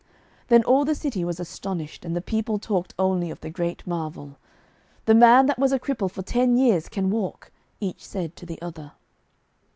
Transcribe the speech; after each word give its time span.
Then 0.47 0.63
all 0.63 0.83
the 0.83 0.95
city 0.95 1.23
was 1.23 1.39
astonished, 1.39 2.03
and 2.03 2.15
the 2.15 2.23
people 2.23 2.57
talked 2.57 2.95
only 2.97 3.29
of 3.29 3.41
the 3.41 3.51
great 3.51 3.85
marvel. 3.85 4.39
'The 5.05 5.13
man 5.13 5.45
that 5.45 5.59
was 5.59 5.71
a 5.71 5.79
cripple 5.79 6.09
for 6.09 6.23
ten 6.23 6.57
years 6.57 6.89
can 6.89 7.11
walk,' 7.11 7.51
each 7.79 8.03
said 8.03 8.35
to 8.37 8.47
the 8.47 8.59
other. 8.63 8.93